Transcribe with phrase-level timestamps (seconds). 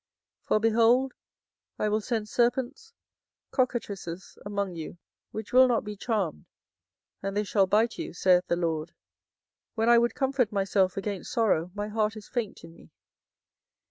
[0.45, 1.13] 24:008:017 For, behold,
[1.77, 2.95] I will send serpents,
[3.51, 4.97] cockatrices, among you,
[5.29, 6.47] which will not be charmed,
[7.21, 8.87] and they shall bite you, saith the LORD.
[8.87, 8.95] 24:008:018
[9.75, 12.89] When I would comfort myself against sorrow, my heart is faint in me.